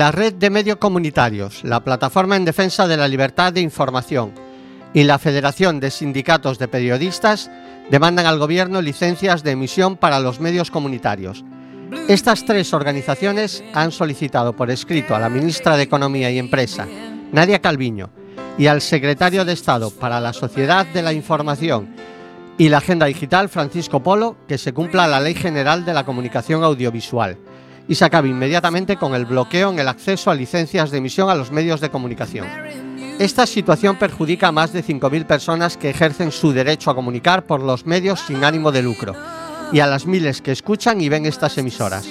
La 0.01 0.11
red 0.11 0.33
de 0.33 0.49
medios 0.49 0.77
comunitarios, 0.77 1.63
la 1.63 1.83
plataforma 1.83 2.35
en 2.35 2.43
defensa 2.43 2.87
de 2.87 2.97
la 2.97 3.07
libertad 3.07 3.53
de 3.53 3.61
información 3.61 4.31
y 4.95 5.03
la 5.03 5.19
Federación 5.19 5.79
de 5.79 5.91
Sindicatos 5.91 6.57
de 6.57 6.67
Periodistas 6.67 7.51
demandan 7.91 8.25
al 8.25 8.39
gobierno 8.39 8.81
licencias 8.81 9.43
de 9.43 9.51
emisión 9.51 9.97
para 9.97 10.19
los 10.19 10.39
medios 10.39 10.71
comunitarios. 10.71 11.45
Estas 12.07 12.45
tres 12.45 12.73
organizaciones 12.73 13.63
han 13.75 13.91
solicitado 13.91 14.55
por 14.55 14.71
escrito 14.71 15.15
a 15.15 15.19
la 15.19 15.29
ministra 15.29 15.77
de 15.77 15.83
Economía 15.83 16.31
y 16.31 16.39
Empresa, 16.39 16.87
Nadia 17.31 17.61
Calviño, 17.61 18.09
y 18.57 18.65
al 18.65 18.81
secretario 18.81 19.45
de 19.45 19.53
Estado 19.53 19.91
para 19.91 20.19
la 20.19 20.33
Sociedad 20.33 20.87
de 20.87 21.03
la 21.03 21.13
Información 21.13 21.93
y 22.57 22.69
la 22.69 22.79
Agenda 22.79 23.05
Digital, 23.05 23.49
Francisco 23.49 24.01
Polo, 24.01 24.35
que 24.47 24.57
se 24.57 24.73
cumpla 24.73 25.07
la 25.07 25.19
Ley 25.19 25.35
General 25.35 25.85
de 25.85 25.93
la 25.93 26.05
Comunicación 26.05 26.63
Audiovisual 26.63 27.37
y 27.87 27.95
se 27.95 28.05
acabe 28.05 28.29
inmediatamente 28.29 28.97
con 28.97 29.15
el 29.15 29.25
bloqueo 29.25 29.71
en 29.71 29.79
el 29.79 29.87
acceso 29.87 30.31
a 30.31 30.35
licencias 30.35 30.91
de 30.91 30.99
emisión 30.99 31.29
a 31.29 31.35
los 31.35 31.51
medios 31.51 31.81
de 31.81 31.89
comunicación. 31.89 32.47
Esta 33.19 33.45
situación 33.45 33.97
perjudica 33.97 34.47
a 34.47 34.51
más 34.51 34.73
de 34.73 34.83
5.000 34.83 35.25
personas 35.25 35.77
que 35.77 35.89
ejercen 35.89 36.31
su 36.31 36.53
derecho 36.53 36.89
a 36.89 36.95
comunicar 36.95 37.45
por 37.45 37.61
los 37.61 37.85
medios 37.85 38.19
sin 38.21 38.43
ánimo 38.43 38.71
de 38.71 38.81
lucro 38.81 39.13
y 39.71 39.79
a 39.79 39.87
las 39.87 40.05
miles 40.05 40.41
que 40.41 40.51
escuchan 40.51 41.01
y 41.01 41.09
ven 41.09 41.25
estas 41.25 41.57
emisoras. 41.57 42.07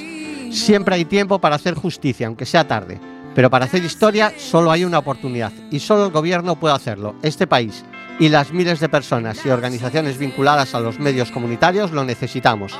Siempre 0.50 0.94
hay 0.94 1.04
tiempo 1.04 1.40
para 1.40 1.56
hacer 1.56 1.74
justicia, 1.74 2.26
aunque 2.26 2.46
sea 2.46 2.66
tarde, 2.66 3.00
pero 3.34 3.50
para 3.50 3.64
hacer 3.64 3.84
historia 3.84 4.32
solo 4.36 4.70
hay 4.70 4.84
una 4.84 4.98
oportunidad 4.98 5.52
y 5.70 5.80
solo 5.80 6.06
el 6.06 6.12
gobierno 6.12 6.56
puede 6.56 6.74
hacerlo. 6.74 7.14
Este 7.22 7.46
país 7.46 7.84
y 8.18 8.28
las 8.28 8.52
miles 8.52 8.80
de 8.80 8.88
personas 8.88 9.44
y 9.44 9.50
organizaciones 9.50 10.18
vinculadas 10.18 10.74
a 10.74 10.80
los 10.80 10.98
medios 10.98 11.30
comunitarios 11.30 11.90
lo 11.90 12.04
necesitamos. 12.04 12.78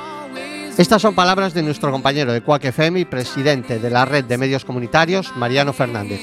Estas 0.81 1.03
son 1.03 1.13
palabras 1.13 1.53
de 1.53 1.61
nuestro 1.61 1.91
compañero 1.91 2.33
de 2.33 2.41
Cuac 2.41 2.65
FM 2.65 3.01
y 3.01 3.05
presidente 3.05 3.77
de 3.77 3.91
la 3.91 4.03
red 4.03 4.25
de 4.25 4.39
medios 4.39 4.65
comunitarios, 4.65 5.31
Mariano 5.37 5.73
Fernández. 5.73 6.19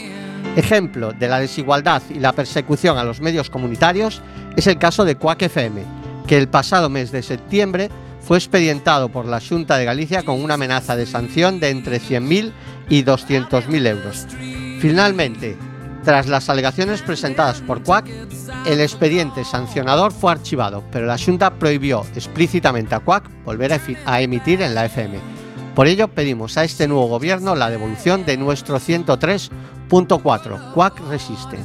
Ejemplo 0.57 1.13
de 1.13 1.29
la 1.29 1.39
desigualdad 1.39 2.03
y 2.11 2.19
la 2.19 2.33
persecución 2.33 2.99
a 2.99 3.05
los 3.05 3.21
medios 3.21 3.51
comunitarios 3.51 4.21
es 4.57 4.67
el 4.67 4.77
caso 4.77 5.05
de 5.05 5.15
Cuac 5.15 5.43
FM, 5.43 5.85
que 6.27 6.37
el 6.37 6.49
pasado 6.49 6.91
mes 6.91 7.13
de 7.13 7.23
septiembre 7.23 7.89
fue 8.21 8.37
expedientado 8.37 9.11
por 9.11 9.27
la 9.27 9.41
Junta 9.41 9.77
de 9.77 9.85
Galicia 9.85 10.25
con 10.25 10.43
una 10.43 10.55
amenaza 10.55 10.97
de 10.97 11.07
sanción 11.07 11.61
de 11.61 11.71
entre 11.71 12.01
100.000 12.01 12.51
y 12.89 13.05
200.000 13.05 13.87
euros. 13.87 14.27
Finalmente, 14.81 15.57
tras 16.09 16.27
las 16.27 16.49
alegaciones 16.49 17.03
presentadas 17.03 17.61
por 17.61 17.83
Cuac, 17.83 18.07
el 18.65 18.81
expediente 18.81 19.45
sancionador 19.45 20.11
fue 20.11 20.33
archivado, 20.33 20.83
pero 20.91 21.05
la 21.05 21.19
Junta 21.19 21.51
prohibió 21.51 22.03
explícitamente 22.15 22.95
a 22.95 23.01
Cuac 23.01 23.29
volver 23.45 23.75
a 23.75 23.81
a 24.07 24.23
emitir 24.23 24.63
en 24.63 24.75
la 24.75 24.87
FM. 24.87 25.19
Por 25.75 25.87
ello, 25.87 26.09
pedimos 26.09 26.57
a 26.57 26.65
este 26.65 26.89
nuevo 26.89 27.09
gobierno 27.09 27.55
la 27.55 27.69
devolución 27.69 28.25
de 28.25 28.39
nuestro 28.39 28.81
103.4. 28.81 30.73
Cuac 30.73 30.99
resiste. 31.11 31.59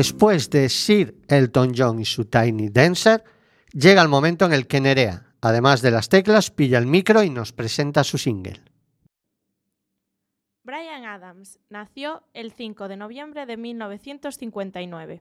Después 0.00 0.48
de 0.48 0.70
Sir 0.70 1.14
Elton 1.28 1.74
John 1.76 2.00
y 2.00 2.06
su 2.06 2.24
Tiny 2.24 2.70
Dancer, 2.70 3.22
llega 3.74 4.00
el 4.00 4.08
momento 4.08 4.46
en 4.46 4.54
el 4.54 4.66
que 4.66 4.80
Nerea, 4.80 5.34
además 5.42 5.82
de 5.82 5.90
las 5.90 6.08
teclas, 6.08 6.50
pilla 6.50 6.78
el 6.78 6.86
micro 6.86 7.22
y 7.22 7.28
nos 7.28 7.52
presenta 7.52 8.02
su 8.02 8.16
single. 8.16 8.62
Brian 10.64 11.04
Adams 11.04 11.58
nació 11.68 12.22
el 12.32 12.52
5 12.52 12.88
de 12.88 12.96
noviembre 12.96 13.44
de 13.44 13.58
1959 13.58 15.20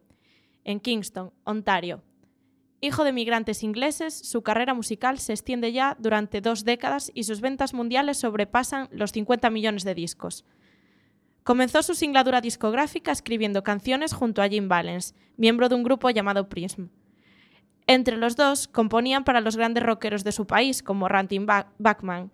en 0.63 0.79
Kingston, 0.79 1.33
Ontario. 1.43 2.01
Hijo 2.79 3.03
de 3.03 3.11
migrantes 3.11 3.63
ingleses, 3.63 4.13
su 4.13 4.43
carrera 4.43 4.73
musical 4.73 5.19
se 5.19 5.33
extiende 5.33 5.73
ya 5.73 5.97
durante 5.99 6.39
dos 6.39 6.63
décadas 6.63 7.11
y 7.13 7.25
sus 7.25 7.41
ventas 7.41 7.73
mundiales 7.73 8.19
sobrepasan 8.19 8.87
los 8.93 9.11
50 9.11 9.49
millones 9.49 9.83
de 9.83 9.93
discos. 9.93 10.45
Comenzó 11.43 11.81
su 11.83 11.95
singladura 11.95 12.41
discográfica 12.41 13.11
escribiendo 13.11 13.63
canciones 13.63 14.13
junto 14.13 14.41
a 14.41 14.47
Jim 14.49 14.67
Valens, 14.67 15.15
miembro 15.37 15.69
de 15.69 15.75
un 15.75 15.83
grupo 15.83 16.09
llamado 16.09 16.47
Prism. 16.49 16.87
Entre 17.87 18.17
los 18.17 18.35
dos 18.35 18.67
componían 18.67 19.23
para 19.23 19.41
los 19.41 19.57
grandes 19.57 19.83
rockeros 19.83 20.23
de 20.23 20.31
su 20.31 20.45
país, 20.45 20.83
como 20.83 21.07
Rantin 21.07 21.45
Ba- 21.47 21.71
Bachman, 21.79 22.31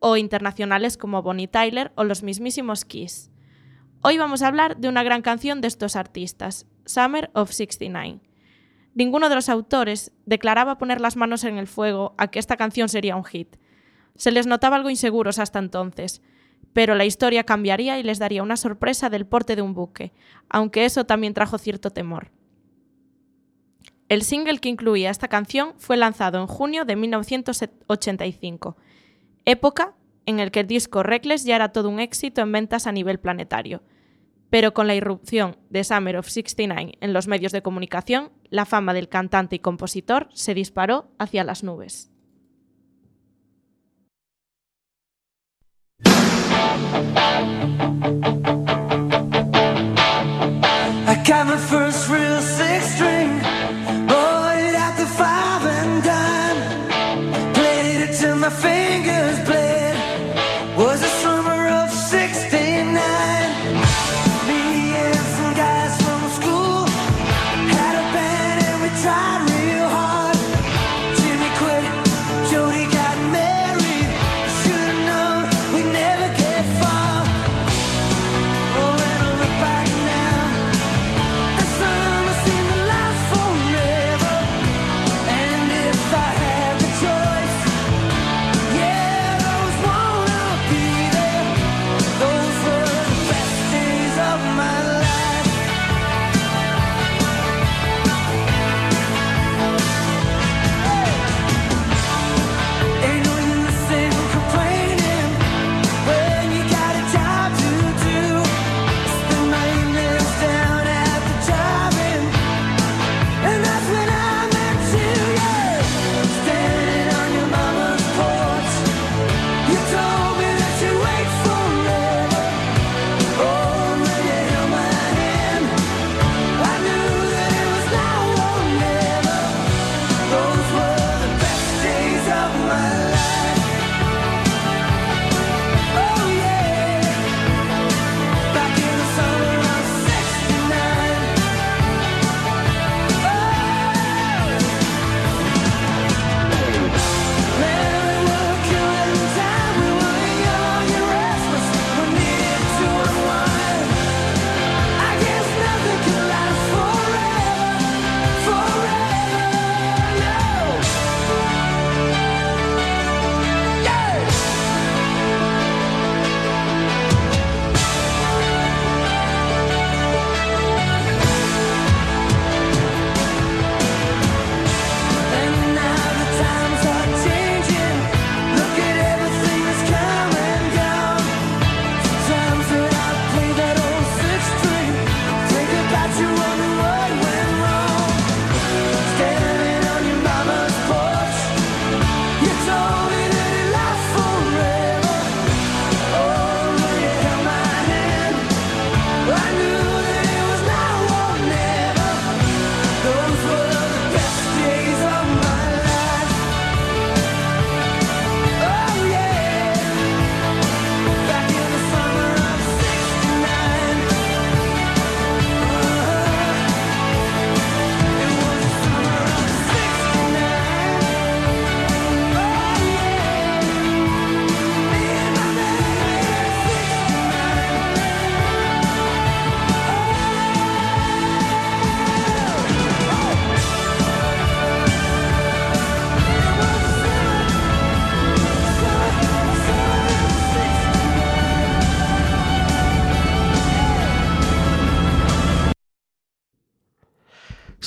o 0.00 0.16
internacionales 0.16 0.96
como 0.96 1.22
Bonnie 1.22 1.46
Tyler 1.48 1.92
o 1.94 2.04
los 2.04 2.22
mismísimos 2.22 2.84
Kiss. 2.84 3.30
Hoy 4.02 4.18
vamos 4.18 4.42
a 4.42 4.48
hablar 4.48 4.76
de 4.76 4.88
una 4.88 5.02
gran 5.04 5.22
canción 5.22 5.60
de 5.60 5.68
estos 5.68 5.94
artistas, 5.96 6.66
Summer 6.84 7.30
of 7.34 7.52
69. 7.52 8.20
Ninguno 8.94 9.28
de 9.28 9.34
los 9.34 9.48
autores 9.48 10.12
declaraba 10.24 10.78
poner 10.78 11.00
las 11.00 11.16
manos 11.16 11.44
en 11.44 11.58
el 11.58 11.66
fuego 11.66 12.14
a 12.18 12.28
que 12.28 12.38
esta 12.38 12.56
canción 12.56 12.88
sería 12.88 13.16
un 13.16 13.24
hit. 13.24 13.56
Se 14.16 14.30
les 14.30 14.46
notaba 14.46 14.76
algo 14.76 14.90
inseguros 14.90 15.38
hasta 15.38 15.58
entonces, 15.58 16.22
pero 16.76 16.94
la 16.94 17.06
historia 17.06 17.44
cambiaría 17.44 17.98
y 17.98 18.02
les 18.02 18.18
daría 18.18 18.42
una 18.42 18.58
sorpresa 18.58 19.08
del 19.08 19.24
porte 19.24 19.56
de 19.56 19.62
un 19.62 19.72
buque, 19.72 20.12
aunque 20.50 20.84
eso 20.84 21.06
también 21.06 21.32
trajo 21.32 21.56
cierto 21.56 21.88
temor. 21.88 22.30
El 24.10 24.20
single 24.20 24.58
que 24.58 24.68
incluía 24.68 25.08
esta 25.08 25.28
canción 25.28 25.72
fue 25.78 25.96
lanzado 25.96 26.38
en 26.38 26.46
junio 26.46 26.84
de 26.84 26.94
1985, 26.96 28.76
época 29.46 29.94
en 30.26 30.38
el 30.38 30.50
que 30.50 30.60
el 30.60 30.66
disco 30.66 31.02
Reckless 31.02 31.44
ya 31.44 31.56
era 31.56 31.72
todo 31.72 31.88
un 31.88 31.98
éxito 31.98 32.42
en 32.42 32.52
ventas 32.52 32.86
a 32.86 32.92
nivel 32.92 33.20
planetario. 33.20 33.82
Pero 34.50 34.74
con 34.74 34.86
la 34.86 34.94
irrupción 34.94 35.56
de 35.70 35.82
Summer 35.82 36.18
of 36.18 36.28
69 36.28 36.98
en 37.00 37.14
los 37.14 37.26
medios 37.26 37.52
de 37.52 37.62
comunicación, 37.62 38.32
la 38.50 38.66
fama 38.66 38.92
del 38.92 39.08
cantante 39.08 39.56
y 39.56 39.60
compositor 39.60 40.28
se 40.34 40.52
disparó 40.52 41.08
hacia 41.18 41.42
las 41.42 41.64
nubes. 41.64 42.12
I 51.08 51.22
got 51.26 51.46
my 51.46 51.56
first 51.56 52.08
real 52.08 52.40
six 52.40 52.94
string, 52.94 53.40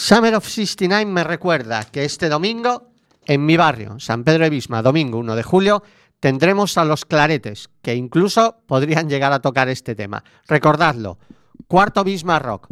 Summer 0.09 0.33
of 0.33 0.47
69 0.47 1.05
me 1.05 1.23
recuerda 1.23 1.83
que 1.83 2.03
este 2.03 2.29
domingo, 2.29 2.93
en 3.27 3.45
mi 3.45 3.57
barrio, 3.57 3.99
San 3.99 4.23
Pedro 4.23 4.45
de 4.45 4.49
Bisma, 4.49 4.81
domingo 4.81 5.19
1 5.19 5.35
de 5.35 5.43
julio, 5.43 5.83
tendremos 6.19 6.79
a 6.79 6.83
los 6.83 7.05
claretes, 7.05 7.69
que 7.83 7.93
incluso 7.93 8.63
podrían 8.65 9.07
llegar 9.07 9.31
a 9.33 9.39
tocar 9.39 9.69
este 9.69 9.93
tema. 9.93 10.23
Recordadlo, 10.47 11.19
cuarto 11.67 12.03
Bisma 12.03 12.39
Rock, 12.39 12.69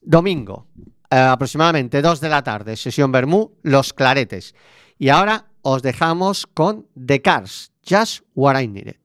domingo, 0.00 0.68
eh, 1.10 1.16
aproximadamente 1.16 2.00
2 2.00 2.20
de 2.22 2.28
la 2.30 2.42
tarde, 2.42 2.78
sesión 2.78 3.12
Bermú, 3.12 3.58
los 3.60 3.92
claretes. 3.92 4.54
Y 4.98 5.10
ahora 5.10 5.48
os 5.60 5.82
dejamos 5.82 6.46
con 6.46 6.86
The 6.94 7.20
Cars, 7.20 7.72
Just 7.86 8.24
What 8.34 8.58
I 8.58 8.68
Needed. 8.68 9.03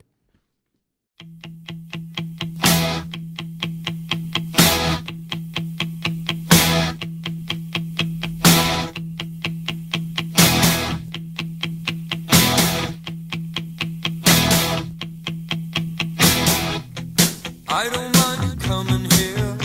I 17.71 17.87
don't 17.89 18.13
mind 18.17 18.61
coming 18.61 19.05
here, 19.11 19.57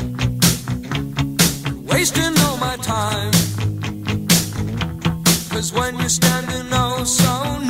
wasting 1.83 2.39
all 2.41 2.59
my 2.59 2.77
time. 2.77 3.33
Cause 5.51 5.73
when 5.73 5.99
you're 5.99 6.09
standing 6.09 6.69
oh 6.73 7.05
so 7.05 7.64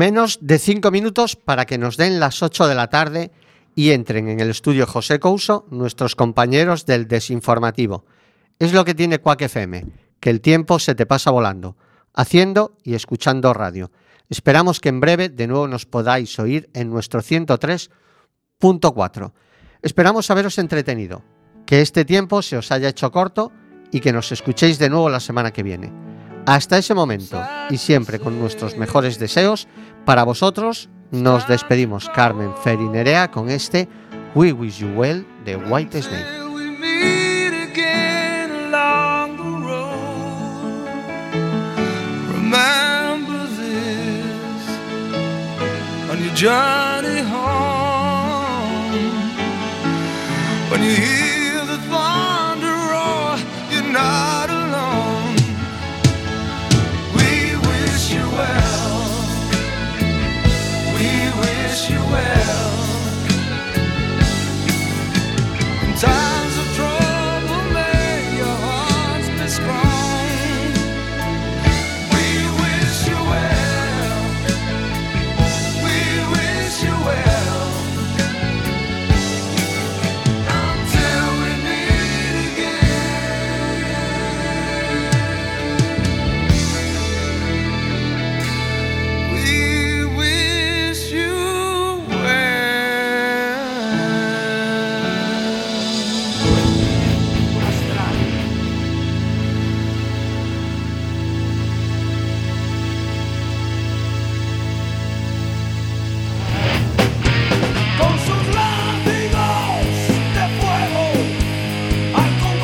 Menos 0.00 0.38
de 0.40 0.58
cinco 0.58 0.90
minutos 0.90 1.36
para 1.36 1.66
que 1.66 1.76
nos 1.76 1.98
den 1.98 2.20
las 2.20 2.42
8 2.42 2.68
de 2.68 2.74
la 2.74 2.88
tarde 2.88 3.30
y 3.74 3.90
entren 3.90 4.30
en 4.30 4.40
el 4.40 4.48
estudio 4.48 4.86
José 4.86 5.20
Couso 5.20 5.66
nuestros 5.68 6.16
compañeros 6.16 6.86
del 6.86 7.06
desinformativo. 7.06 8.06
Es 8.58 8.72
lo 8.72 8.86
que 8.86 8.94
tiene 8.94 9.18
Quack 9.18 9.42
FM, 9.42 9.84
que 10.18 10.30
el 10.30 10.40
tiempo 10.40 10.78
se 10.78 10.94
te 10.94 11.04
pasa 11.04 11.30
volando, 11.30 11.76
haciendo 12.14 12.78
y 12.82 12.94
escuchando 12.94 13.52
radio. 13.52 13.90
Esperamos 14.30 14.80
que 14.80 14.88
en 14.88 15.00
breve 15.00 15.28
de 15.28 15.46
nuevo 15.46 15.68
nos 15.68 15.84
podáis 15.84 16.38
oír 16.38 16.70
en 16.72 16.88
nuestro 16.88 17.20
103.4. 17.20 19.32
Esperamos 19.82 20.30
haberos 20.30 20.56
entretenido, 20.56 21.22
que 21.66 21.82
este 21.82 22.06
tiempo 22.06 22.40
se 22.40 22.56
os 22.56 22.72
haya 22.72 22.88
hecho 22.88 23.12
corto 23.12 23.52
y 23.92 24.00
que 24.00 24.14
nos 24.14 24.32
escuchéis 24.32 24.78
de 24.78 24.88
nuevo 24.88 25.10
la 25.10 25.20
semana 25.20 25.50
que 25.50 25.62
viene. 25.62 25.92
Hasta 26.46 26.78
ese 26.78 26.94
momento 26.94 27.40
y 27.68 27.76
siempre 27.76 28.18
con 28.18 28.40
nuestros 28.40 28.76
mejores 28.76 29.18
deseos, 29.18 29.68
para 30.04 30.24
vosotros 30.24 30.88
nos 31.10 31.46
despedimos 31.48 32.08
Carmen 32.10 32.52
Ferinerea 32.62 33.30
con 33.30 33.50
este 33.50 33.88
We 34.34 34.52
Wish 34.52 34.78
You 34.78 34.88
Well 34.96 35.26
de 35.44 35.56
White 35.56 36.02
Snake. 36.02 36.40
journey 46.40 47.20
home 47.20 47.60
time. 66.00 66.39